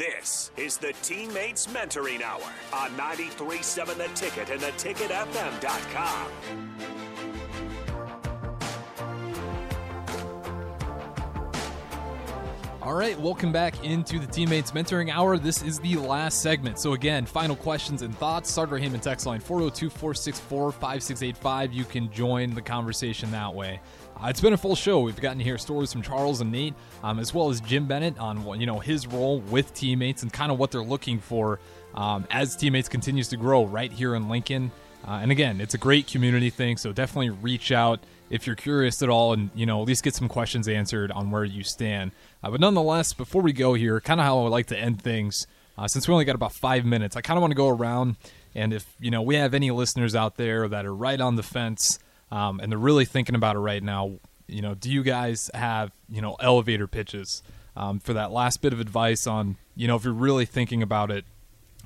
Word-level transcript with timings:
This 0.00 0.50
is 0.56 0.78
the 0.78 0.94
Teammates 1.02 1.66
Mentoring 1.66 2.22
Hour 2.22 2.40
on 2.72 2.90
93.7 2.92 3.98
The 3.98 4.08
Ticket 4.14 4.48
and 4.48 4.62
theticketfm.com. 4.62 7.29
All 12.82 12.94
right, 12.94 13.20
welcome 13.20 13.52
back 13.52 13.84
into 13.84 14.18
the 14.18 14.26
Teammates 14.26 14.70
Mentoring 14.70 15.10
Hour. 15.10 15.36
This 15.36 15.62
is 15.62 15.78
the 15.80 15.96
last 15.96 16.40
segment. 16.40 16.78
So, 16.78 16.94
again, 16.94 17.26
final 17.26 17.54
questions 17.54 18.00
and 18.00 18.16
thoughts. 18.16 18.50
Starter 18.50 18.76
Heyman 18.76 19.02
text 19.02 19.26
line 19.26 19.38
402 19.38 19.90
464 19.90 20.72
5685. 20.72 21.74
You 21.74 21.84
can 21.84 22.10
join 22.10 22.54
the 22.54 22.62
conversation 22.62 23.30
that 23.32 23.54
way. 23.54 23.80
Uh, 24.16 24.28
it's 24.28 24.40
been 24.40 24.54
a 24.54 24.56
full 24.56 24.74
show. 24.74 25.00
We've 25.00 25.20
gotten 25.20 25.36
to 25.36 25.44
hear 25.44 25.58
stories 25.58 25.92
from 25.92 26.00
Charles 26.00 26.40
and 26.40 26.50
Nate, 26.50 26.72
um, 27.02 27.18
as 27.18 27.34
well 27.34 27.50
as 27.50 27.60
Jim 27.60 27.86
Bennett 27.86 28.18
on 28.18 28.58
you 28.58 28.64
know 28.64 28.78
his 28.78 29.06
role 29.06 29.40
with 29.40 29.74
teammates 29.74 30.22
and 30.22 30.32
kind 30.32 30.50
of 30.50 30.58
what 30.58 30.70
they're 30.70 30.82
looking 30.82 31.18
for 31.18 31.60
um, 31.94 32.26
as 32.30 32.56
teammates 32.56 32.88
continues 32.88 33.28
to 33.28 33.36
grow 33.36 33.66
right 33.66 33.92
here 33.92 34.14
in 34.14 34.30
Lincoln. 34.30 34.72
Uh, 35.06 35.18
and 35.22 35.30
again, 35.30 35.60
it's 35.60 35.74
a 35.74 35.78
great 35.78 36.06
community 36.06 36.48
thing, 36.48 36.78
so 36.78 36.94
definitely 36.94 37.28
reach 37.28 37.72
out 37.72 38.00
if 38.30 38.46
you're 38.46 38.56
curious 38.56 39.02
at 39.02 39.08
all, 39.08 39.32
and 39.32 39.50
you 39.54 39.66
know 39.66 39.82
at 39.82 39.88
least 39.88 40.02
get 40.02 40.14
some 40.14 40.28
questions 40.28 40.68
answered 40.68 41.10
on 41.12 41.30
where 41.30 41.44
you 41.44 41.62
stand. 41.64 42.12
Uh, 42.42 42.50
but 42.50 42.60
nonetheless, 42.60 43.12
before 43.12 43.42
we 43.42 43.52
go 43.52 43.74
here, 43.74 44.00
kind 44.00 44.20
of 44.20 44.26
how 44.26 44.38
I 44.38 44.42
would 44.44 44.50
like 44.50 44.66
to 44.66 44.78
end 44.78 45.02
things, 45.02 45.46
uh, 45.76 45.88
since 45.88 46.08
we 46.08 46.12
only 46.12 46.24
got 46.24 46.36
about 46.36 46.52
five 46.52 46.84
minutes, 46.84 47.16
I 47.16 47.20
kind 47.20 47.36
of 47.36 47.42
want 47.42 47.50
to 47.50 47.56
go 47.56 47.68
around, 47.68 48.16
and 48.54 48.72
if 48.72 48.86
you 49.00 49.10
know 49.10 49.20
we 49.20 49.34
have 49.34 49.52
any 49.52 49.70
listeners 49.70 50.14
out 50.14 50.36
there 50.36 50.68
that 50.68 50.86
are 50.86 50.94
right 50.94 51.20
on 51.20 51.36
the 51.36 51.42
fence, 51.42 51.98
um, 52.30 52.60
and 52.60 52.70
they're 52.70 52.78
really 52.78 53.04
thinking 53.04 53.34
about 53.34 53.56
it 53.56 53.60
right 53.60 53.82
now, 53.82 54.12
you 54.46 54.62
know, 54.62 54.74
do 54.74 54.90
you 54.90 55.02
guys 55.02 55.50
have 55.52 55.90
you 56.08 56.22
know 56.22 56.36
elevator 56.40 56.86
pitches 56.86 57.42
um, 57.76 57.98
for 57.98 58.14
that 58.14 58.30
last 58.30 58.62
bit 58.62 58.72
of 58.72 58.80
advice 58.80 59.26
on 59.26 59.56
you 59.74 59.88
know 59.88 59.96
if 59.96 60.04
you're 60.04 60.12
really 60.12 60.46
thinking 60.46 60.82
about 60.82 61.10
it, 61.10 61.24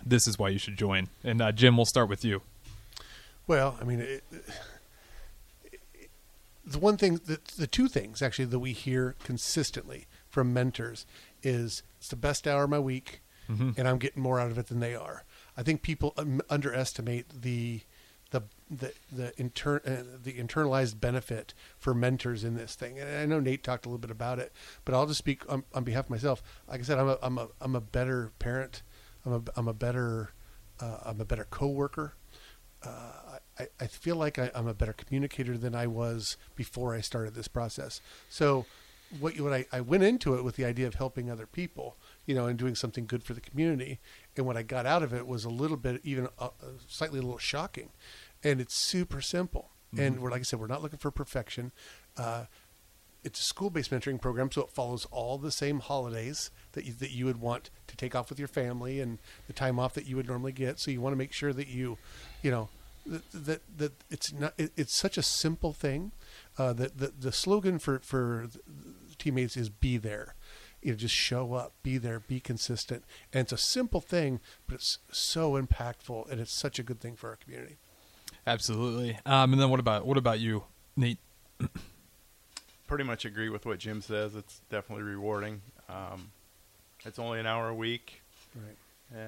this 0.04 0.28
is 0.28 0.38
why 0.38 0.50
you 0.50 0.58
should 0.58 0.76
join. 0.76 1.08
And 1.22 1.40
uh, 1.40 1.52
Jim, 1.52 1.76
we'll 1.76 1.86
start 1.86 2.08
with 2.08 2.24
you. 2.24 2.42
Well, 3.46 3.76
I 3.80 3.84
mean, 3.84 4.00
it, 4.00 4.24
the 6.66 6.78
one 6.78 6.96
thing, 6.96 7.20
the, 7.24 7.38
the 7.56 7.66
two 7.66 7.88
things 7.88 8.22
actually 8.22 8.46
that 8.46 8.58
we 8.58 8.72
hear 8.72 9.16
consistently 9.24 10.06
from 10.28 10.52
mentors 10.52 11.06
is 11.42 11.82
it's 11.98 12.08
the 12.08 12.16
best 12.16 12.46
hour 12.46 12.64
of 12.64 12.70
my 12.70 12.78
week, 12.78 13.20
Mm-hmm. 13.50 13.72
and 13.76 13.86
I'm 13.86 13.98
getting 13.98 14.22
more 14.22 14.40
out 14.40 14.50
of 14.50 14.56
it 14.56 14.68
than 14.68 14.80
they 14.80 14.94
are. 14.94 15.22
I 15.54 15.62
think 15.62 15.82
people 15.82 16.14
um, 16.16 16.40
underestimate 16.48 17.42
the 17.42 17.82
the 18.30 18.42
the 18.70 18.94
the, 19.12 19.38
inter, 19.38 19.82
uh, 19.86 20.16
the 20.22 20.32
internalized 20.32 20.98
benefit 20.98 21.52
for 21.78 21.92
mentors 21.92 22.42
in 22.42 22.54
this 22.54 22.74
thing. 22.74 22.98
And 22.98 23.18
I 23.18 23.26
know 23.26 23.40
Nate 23.40 23.62
talked 23.62 23.84
a 23.84 23.90
little 23.90 23.98
bit 23.98 24.10
about 24.10 24.38
it, 24.38 24.50
but 24.86 24.94
I'll 24.94 25.04
just 25.06 25.18
speak 25.18 25.42
on, 25.52 25.62
on 25.74 25.84
behalf 25.84 26.06
of 26.06 26.10
myself. 26.10 26.42
Like 26.66 26.80
I 26.80 26.84
said, 26.84 26.98
I'm 26.98 27.08
a 27.10 27.18
I'm 27.22 27.36
a 27.36 27.48
I'm 27.60 27.76
a 27.76 27.82
better 27.82 28.32
parent. 28.38 28.82
I'm 29.26 29.34
a 29.34 29.42
I'm 29.56 29.68
a 29.68 29.74
better 29.74 30.30
uh, 30.80 31.00
I'm 31.04 31.20
a 31.20 31.26
better 31.26 31.44
coworker. 31.50 32.14
Uh, 32.84 33.38
I, 33.58 33.68
I 33.80 33.86
feel 33.86 34.16
like 34.16 34.38
I, 34.38 34.50
I'm 34.54 34.66
a 34.66 34.74
better 34.74 34.92
communicator 34.92 35.56
than 35.56 35.74
I 35.74 35.86
was 35.86 36.36
before 36.56 36.94
I 36.94 37.00
started 37.00 37.34
this 37.34 37.48
process. 37.48 38.00
So, 38.28 38.66
what 39.20 39.36
you, 39.36 39.44
what 39.44 39.52
I, 39.52 39.66
I 39.70 39.80
went 39.80 40.02
into 40.02 40.34
it 40.34 40.42
with 40.42 40.56
the 40.56 40.64
idea 40.64 40.86
of 40.88 40.94
helping 40.94 41.30
other 41.30 41.46
people, 41.46 41.96
you 42.26 42.34
know, 42.34 42.46
and 42.46 42.58
doing 42.58 42.74
something 42.74 43.06
good 43.06 43.22
for 43.22 43.32
the 43.32 43.40
community. 43.40 44.00
And 44.36 44.44
what 44.44 44.56
I 44.56 44.62
got 44.62 44.86
out 44.86 45.02
of 45.04 45.14
it 45.14 45.26
was 45.26 45.44
a 45.44 45.50
little 45.50 45.76
bit, 45.76 46.00
even 46.02 46.28
uh, 46.38 46.48
slightly 46.88 47.20
a 47.20 47.22
little 47.22 47.38
shocking. 47.38 47.90
And 48.42 48.60
it's 48.60 48.74
super 48.74 49.20
simple. 49.20 49.70
And 49.96 50.20
we're 50.20 50.30
like 50.30 50.40
I 50.40 50.42
said, 50.42 50.58
we're 50.58 50.66
not 50.66 50.82
looking 50.82 50.98
for 50.98 51.12
perfection. 51.12 51.70
Uh, 52.16 52.46
it's 53.24 53.40
a 53.40 53.42
school-based 53.42 53.90
mentoring 53.90 54.20
program, 54.20 54.52
so 54.52 54.62
it 54.62 54.70
follows 54.70 55.06
all 55.10 55.38
the 55.38 55.50
same 55.50 55.80
holidays 55.80 56.50
that 56.72 56.84
you, 56.84 56.92
that 56.92 57.10
you 57.10 57.24
would 57.24 57.40
want 57.40 57.70
to 57.86 57.96
take 57.96 58.14
off 58.14 58.28
with 58.28 58.38
your 58.38 58.48
family 58.48 59.00
and 59.00 59.18
the 59.46 59.52
time 59.52 59.78
off 59.78 59.94
that 59.94 60.06
you 60.06 60.16
would 60.16 60.28
normally 60.28 60.52
get. 60.52 60.78
So 60.78 60.90
you 60.90 61.00
want 61.00 61.12
to 61.12 61.18
make 61.18 61.32
sure 61.32 61.52
that 61.52 61.68
you, 61.68 61.96
you 62.42 62.50
know, 62.50 62.68
that 63.06 63.22
that, 63.32 63.60
that 63.78 63.92
it's 64.10 64.32
not. 64.32 64.54
It, 64.56 64.72
it's 64.76 64.94
such 64.94 65.18
a 65.18 65.22
simple 65.22 65.72
thing. 65.72 66.12
Uh, 66.58 66.72
that 66.74 66.98
the, 66.98 67.12
the 67.18 67.32
slogan 67.32 67.78
for 67.78 67.98
for 68.00 68.48
teammates 69.18 69.56
is 69.56 69.68
"Be 69.68 69.96
there." 69.96 70.34
You 70.82 70.90
know, 70.90 70.96
just 70.96 71.14
show 71.14 71.54
up, 71.54 71.72
be 71.82 71.96
there, 71.96 72.20
be 72.20 72.40
consistent, 72.40 73.04
and 73.32 73.42
it's 73.42 73.52
a 73.52 73.58
simple 73.58 74.02
thing, 74.02 74.40
but 74.66 74.74
it's 74.74 74.98
so 75.10 75.52
impactful, 75.52 76.30
and 76.30 76.40
it's 76.40 76.52
such 76.52 76.78
a 76.78 76.82
good 76.82 77.00
thing 77.00 77.16
for 77.16 77.30
our 77.30 77.36
community. 77.36 77.78
Absolutely. 78.46 79.18
Um, 79.24 79.54
and 79.54 79.62
then 79.62 79.70
what 79.70 79.80
about 79.80 80.06
what 80.06 80.18
about 80.18 80.40
you, 80.40 80.64
Nate? 80.96 81.18
pretty 82.94 83.08
much 83.08 83.24
agree 83.24 83.48
with 83.48 83.66
what 83.66 83.80
Jim 83.80 84.00
says. 84.00 84.36
It's 84.36 84.60
definitely 84.70 85.02
rewarding. 85.02 85.60
Um, 85.88 86.30
it's 87.04 87.18
only 87.18 87.40
an 87.40 87.46
hour 87.46 87.68
a 87.68 87.74
week, 87.74 88.22
Right. 88.54 88.76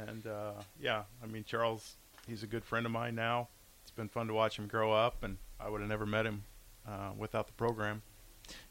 and 0.08 0.24
uh, 0.24 0.52
yeah, 0.80 1.02
I 1.20 1.26
mean 1.26 1.42
Charles, 1.44 1.96
he's 2.28 2.44
a 2.44 2.46
good 2.46 2.64
friend 2.64 2.86
of 2.86 2.92
mine 2.92 3.16
now. 3.16 3.48
It's 3.82 3.90
been 3.90 4.08
fun 4.08 4.28
to 4.28 4.34
watch 4.34 4.56
him 4.56 4.68
grow 4.68 4.92
up, 4.92 5.24
and 5.24 5.38
I 5.58 5.68
would 5.68 5.80
have 5.80 5.90
never 5.90 6.06
met 6.06 6.26
him 6.26 6.44
uh, 6.88 7.10
without 7.18 7.48
the 7.48 7.54
program. 7.54 8.02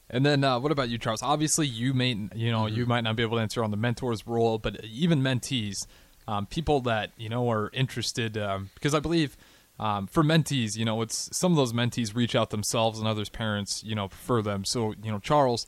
And 0.09 0.25
then 0.25 0.45
uh, 0.45 0.59
what 0.61 0.71
about 0.71 0.87
you, 0.87 0.97
Charles? 0.97 1.21
Obviously, 1.21 1.67
you 1.67 1.93
may 1.93 2.11
you 2.33 2.51
know 2.53 2.67
you 2.67 2.85
might 2.85 3.01
not 3.01 3.17
be 3.17 3.23
able 3.23 3.35
to 3.35 3.41
answer 3.41 3.65
on 3.65 3.71
the 3.71 3.77
mentor's 3.77 4.25
role, 4.25 4.59
but 4.59 4.81
even 4.85 5.21
mentees, 5.21 5.87
um, 6.25 6.45
people 6.45 6.79
that 6.81 7.11
you 7.17 7.27
know 7.27 7.51
are 7.51 7.69
interested, 7.73 8.37
um, 8.37 8.69
because 8.75 8.93
I 8.95 8.99
believe 9.01 9.35
um, 9.79 10.07
for 10.07 10.23
mentees, 10.23 10.77
you 10.77 10.85
know, 10.85 11.01
it's 11.01 11.29
some 11.35 11.51
of 11.51 11.57
those 11.57 11.73
mentees 11.73 12.15
reach 12.15 12.35
out 12.35 12.49
themselves, 12.49 12.99
and 12.99 13.07
others' 13.07 13.29
parents, 13.29 13.83
you 13.83 13.95
know, 13.95 14.07
prefer 14.07 14.41
them. 14.41 14.63
So 14.63 14.93
you 15.03 15.11
know, 15.11 15.19
Charles, 15.19 15.65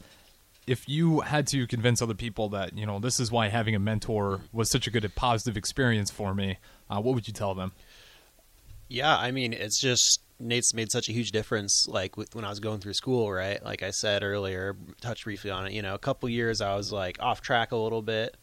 if 0.66 0.88
you 0.88 1.22
had 1.22 1.48
to 1.48 1.68
convince 1.68 2.02
other 2.02 2.14
people 2.14 2.50
that 2.50 2.78
you 2.78 2.86
know 2.86 3.00
this 3.00 3.20
is 3.20 3.32
why 3.32 3.50
having 3.50 3.76
a 3.76 3.80
mentor 3.80 4.42
was 4.52 4.70
such 4.70 4.88
a 4.88 4.92
good, 4.92 5.10
positive 5.16 5.58
experience 5.58 6.10
for 6.10 6.34
me, 6.34 6.58
uh, 6.90 7.02
what 7.02 7.16
would 7.16 7.28
you 7.28 7.34
tell 7.34 7.54
them? 7.54 7.74
Yeah, 8.90 9.18
I 9.18 9.32
mean, 9.32 9.52
it's 9.52 9.80
just 9.80 10.22
Nate's 10.40 10.74
made 10.74 10.92
such 10.92 11.10
a 11.10 11.12
huge 11.12 11.32
difference. 11.32 11.88
Like 11.88 12.16
when 12.16 12.46
I 12.46 12.50
was 12.50 12.60
going 12.60 12.80
through 12.80 12.94
school, 12.94 13.32
right? 13.32 13.64
Like 13.64 13.84
I 13.84 13.92
said 13.92 14.24
earlier, 14.24 14.76
touched 15.02 15.24
briefly 15.26 15.52
on 15.52 15.68
it. 15.68 15.74
You 15.74 15.82
know, 15.82 15.96
a 15.96 16.00
couple 16.00 16.30
years 16.30 16.62
I 16.62 16.76
was 16.76 16.92
like 16.92 17.18
off 17.22 17.42
track 17.42 17.72
a 17.72 17.78
little 17.78 18.02
bit. 18.02 18.38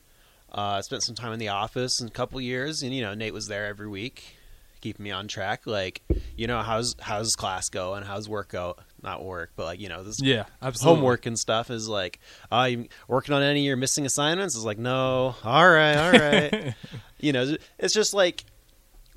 Uh, 0.53 0.81
spent 0.83 1.03
some 1.03 1.15
time 1.17 1.33
in 1.33 1.41
the 1.41 1.49
office 1.49 2.01
in 2.01 2.07
a 2.07 2.11
couple 2.11 2.41
years, 2.41 2.83
and 2.83 2.95
you 2.95 3.03
know, 3.03 3.15
Nate 3.15 3.35
was 3.35 3.49
there 3.49 3.67
every 3.67 3.89
week, 3.89 4.37
keeping 4.85 5.03
me 5.03 5.11
on 5.11 5.27
track. 5.27 5.63
Like, 5.67 6.03
you 6.37 6.47
know, 6.47 6.61
how's 6.61 6.95
how's 7.01 7.35
class 7.35 7.71
go 7.71 7.95
and 7.95 8.05
how's 8.07 8.29
work 8.29 8.51
go? 8.51 8.77
Not 9.03 9.25
work, 9.25 9.53
but 9.57 9.65
like 9.65 9.81
you 9.81 9.89
know, 9.89 10.05
this 10.05 10.21
Yeah, 10.23 10.45
absolutely. 10.61 10.97
homework 10.97 11.25
and 11.27 11.39
stuff 11.39 11.71
is 11.71 11.89
like, 11.89 12.21
uh, 12.53 12.69
you 12.71 12.87
working 13.09 13.35
on 13.35 13.43
any 13.43 13.61
of 13.61 13.65
your 13.65 13.77
missing 13.77 14.05
assignments? 14.05 14.55
Is 14.55 14.65
like, 14.65 14.79
no. 14.79 15.35
All 15.43 15.69
right, 15.71 15.97
all 15.97 16.13
right. 16.13 16.75
you 17.19 17.33
know, 17.33 17.57
it's 17.79 17.95
just 17.95 18.13
like, 18.13 18.45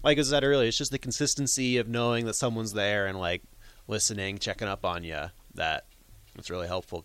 like 0.04 0.18
I 0.18 0.22
said 0.22 0.46
earlier, 0.46 0.70
it's 0.70 0.78
just 0.78 0.92
the 0.92 0.98
consistency 0.98 1.78
of 1.78 1.90
knowing 1.90 2.26
that 2.28 2.36
someone's 2.36 2.72
there 2.72 3.08
and 3.08 3.20
like 3.20 3.44
listening, 3.88 4.38
checking 4.38 4.70
up 4.70 4.86
on 4.86 5.04
you. 5.04 5.26
That 5.56 5.86
it's 6.38 6.50
really 6.50 6.68
helpful. 6.68 7.04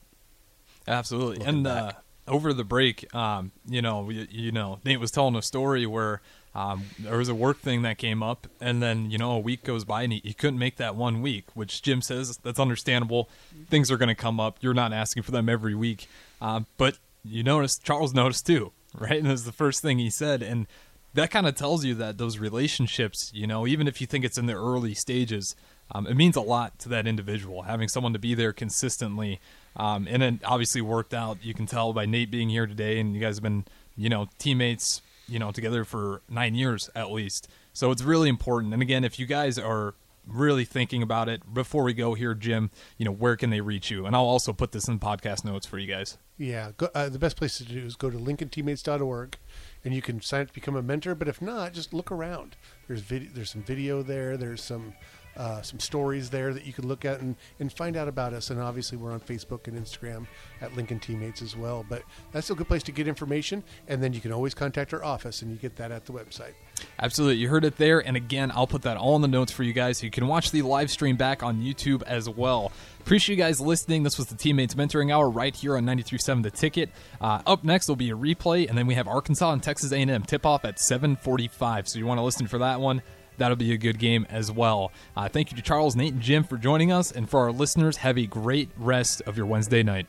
Absolutely. 0.87 1.45
And 1.45 1.67
uh, 1.67 1.93
over 2.29 2.53
the 2.53 2.65
break, 2.65 3.13
um, 3.15 3.51
you 3.67 3.83
know, 3.83 4.09
you, 4.11 4.27
you 4.31 4.53
know, 4.53 4.79
Nate 4.85 5.01
was 5.01 5.11
telling 5.11 5.35
a 5.35 5.43
story 5.43 5.85
where 5.87 6.21
um, 6.55 6.85
there 6.99 7.17
was 7.17 7.29
a 7.29 7.35
work 7.35 7.59
thing 7.59 7.83
that 7.83 7.99
came 7.99 8.23
up, 8.23 8.47
and 8.61 8.83
then 8.83 9.11
you 9.11 9.19
know 9.19 9.33
a 9.33 9.39
week 9.39 9.65
goes 9.65 9.85
by 9.85 10.03
and 10.03 10.13
he, 10.13 10.21
he 10.23 10.35
couldn't 10.35 10.59
make 10.59 10.77
that 10.77 10.95
one 10.95 11.23
week, 11.23 11.47
which 11.55 11.83
Jim 11.83 12.03
says 12.03 12.39
that's 12.43 12.61
understandable. 12.61 13.29
Things 13.71 13.91
are 13.91 13.97
going 13.97 14.09
to 14.09 14.15
come 14.15 14.39
up. 14.39 14.59
You're 14.61 14.75
not 14.75 14.93
asking 14.93 15.23
for 15.23 15.31
them 15.31 15.49
every 15.49 15.75
week, 15.75 16.09
um, 16.41 16.67
but 16.77 16.99
you 17.25 17.43
notice 17.43 17.79
Charles 17.79 18.13
noticed 18.13 18.47
too, 18.47 18.73
right? 18.99 19.19
And 19.19 19.27
that's 19.27 19.43
the 19.43 19.53
first 19.53 19.81
thing 19.81 19.99
he 19.99 20.11
said, 20.11 20.43
and 20.43 20.67
that 21.15 21.31
kind 21.31 21.47
of 21.47 21.55
tells 21.55 21.85
you 21.85 21.95
that 21.95 22.19
those 22.19 22.39
relationships, 22.39 23.31
you 23.35 23.47
know, 23.47 23.67
even 23.67 23.87
if 23.87 24.01
you 24.01 24.07
think 24.07 24.25
it's 24.25 24.39
in 24.39 24.47
the 24.47 24.55
early 24.55 24.95
stages, 24.95 25.55
um, 25.91 26.07
it 26.07 26.15
means 26.15 26.37
a 26.37 26.41
lot 26.41 26.79
to 26.81 26.89
that 26.89 27.07
individual 27.07 27.63
having 27.63 27.89
someone 27.89 28.13
to 28.15 28.19
be 28.19 28.35
there 28.35 28.53
consistently. 28.53 29.41
Um, 29.77 30.07
and 30.09 30.23
it 30.23 30.35
obviously 30.45 30.81
worked 30.81 31.15
out. 31.15 31.39
You 31.43 31.55
can 31.55 31.67
tell 31.67 31.93
by 31.93 32.07
Nate 32.07 32.31
being 32.31 32.49
here 32.49 32.67
today, 32.67 32.99
and 32.99 33.15
you 33.15 33.21
guys 33.21 33.37
have 33.37 33.43
been, 33.43 33.65
you 33.97 34.09
know, 34.09 34.29
teammates, 34.39 35.03
you 35.33 35.39
know, 35.39 35.51
together 35.51 35.83
for 35.83 36.21
nine 36.29 36.55
years 36.55 36.91
at 36.95 37.11
least. 37.11 37.49
So 37.73 37.91
it's 37.91 38.03
really 38.03 38.29
important. 38.29 38.75
And 38.75 38.83
again, 38.83 39.03
if 39.03 39.19
you 39.19 39.25
guys 39.25 39.59
are 39.59 39.95
really 40.27 40.67
thinking 40.67 41.03
about 41.03 41.29
it 41.31 41.55
before 41.55 41.85
we 41.85 41.95
go 41.95 42.13
here, 42.13 42.35
Jim, 42.35 42.71
you 42.99 43.07
know, 43.07 43.11
where 43.11 43.35
can 43.35 43.49
they 43.49 43.63
reach 43.63 43.91
you? 43.91 44.05
And 44.05 44.15
I'll 44.15 44.27
also 44.27 44.53
put 44.53 44.73
this 44.73 44.89
in 44.89 44.99
podcast 44.99 45.43
notes 45.43 45.67
for 45.67 45.79
you 45.79 45.87
guys. 45.87 46.19
Yeah, 46.37 46.73
go, 46.77 46.91
uh, 46.95 47.09
the 47.09 47.19
best 47.19 47.37
place 47.37 47.57
to 47.59 47.65
do 47.65 47.79
is 47.79 47.97
go 47.97 48.11
to 48.11 48.19
lincolnteammates.org, 48.19 49.39
and 49.85 49.95
you 49.95 50.03
can 50.03 50.21
sign 50.21 50.43
up 50.43 50.49
to 50.49 50.53
become 50.53 50.77
a 50.77 50.83
mentor. 50.83 51.15
But 51.15 51.29
if 51.29 51.41
not, 51.41 51.73
just 51.73 51.95
look 51.95 52.13
around. 52.13 52.57
There's 52.87 53.01
video, 53.01 53.31
there's 53.33 53.51
some 53.51 53.63
video 53.63 54.03
there. 54.03 54.37
There's 54.37 54.63
some 54.63 54.93
uh, 55.37 55.63
some 55.63 55.81
stories 55.81 56.31
there 56.31 56.53
that 56.53 56.67
you 56.67 56.73
can 56.73 56.87
look 56.87 57.05
at 57.05 57.21
and, 57.21 57.37
and 57.61 57.73
find 57.73 57.97
out 57.97 58.09
about 58.09 58.33
us. 58.33 58.51
And 58.51 58.61
obviously, 58.61 58.99
we're 58.99 59.13
on 59.13 59.21
Facebook 59.21 59.67
and 59.67 59.79
Instagram 59.79 60.27
at 60.61 60.77
Lincoln 60.77 61.01
Teammates 61.01 61.43
as 61.43 61.57
well. 61.57 61.85
But 61.89 62.03
that's 62.33 62.51
a 62.51 62.55
good 62.55 62.69
place 62.69 62.83
to 62.85 62.93
get 62.93 63.09
information. 63.09 63.63
And 63.89 64.03
then 64.03 64.13
you 64.13 64.21
can 64.21 64.33
always 64.33 64.55
contact 64.55 64.93
our 64.93 65.05
office, 65.05 65.43
and 65.43 65.51
you 65.51 65.57
get 65.57 65.77
that 65.77 65.91
at 65.91 66.07
the 66.07 66.13
website. 66.13 66.55
Absolutely. 66.99 67.37
You 67.37 67.49
heard 67.49 67.65
it 67.65 67.77
there. 67.77 68.01
And 68.01 68.17
again, 68.17 68.53
I'll 68.55 68.67
put 68.67 68.83
that 68.83 68.97
all 68.97 69.17
in 69.17 69.23
the 69.23 69.29
notes 69.29 69.53
for 69.53 69.63
you 69.63 69.73
guys. 69.73 70.03
You 70.03 70.11
can 70.11 70.27
watch 70.27 70.51
the 70.51 70.63
live 70.63 70.91
stream 70.91 71.17
back 71.17 71.43
on 71.43 71.61
YouTube 71.63 72.03
as 72.03 72.29
well. 72.29 72.73
Appreciate 73.01 73.37
you 73.37 73.43
guys 73.43 73.61
listening. 73.61 74.03
This 74.03 74.19
was 74.19 74.29
the 74.29 74.37
Teammates 74.37 74.75
Mentoring 74.75 75.13
Hour 75.13 75.29
right 75.29 75.55
here 75.55 75.77
on 75.77 75.85
93.7 75.85 76.43
The 76.43 76.51
Ticket. 76.51 76.91
Uh, 77.21 77.43
up 77.47 77.65
next 77.65 77.89
will 77.89 77.97
be 77.97 78.11
a 78.11 78.17
replay, 78.17 78.69
and 78.69 78.79
then 78.79 78.87
we 78.87 78.95
have 78.95 79.09
Arkansas 79.09 79.53
and 79.53 79.63
Texas 79.63 79.93
A&M 79.93 80.23
tip-off 80.23 80.65
at 80.65 80.79
745. 80.79 81.89
So 81.89 81.99
you 81.99 82.07
want 82.07 82.19
to 82.19 82.23
listen 82.23 82.47
for 82.47 82.59
that 82.59 82.81
one 82.81 83.03
that'll 83.39 83.57
be 83.57 83.73
a 83.73 83.79
good 83.79 83.99
game 83.99 84.27
as 84.31 84.51
well. 84.51 84.93
Uh, 85.17 85.29
thank 85.29 85.51
you 85.51 85.57
to 85.57 85.63
Charles, 85.63 85.97
Nate, 85.97 86.13
and 86.13 86.23
Jim 86.23 86.45
for 86.45 86.57
joining 86.57 86.93
us. 86.93 87.11
And 87.11 87.29
for 87.29 87.41
our 87.41 87.53
listeners, 87.53 87.99
have 87.99 88.19
a 88.19 88.27
great 88.27 88.71
rest 88.77 89.23
of 89.23 89.37
your 89.37 89.47
Wednesday 89.47 89.83
night. 89.83 90.07